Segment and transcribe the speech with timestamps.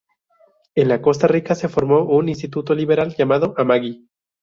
[0.73, 4.07] En Costa Rica se formó un instituto liberal llamado "Amagi".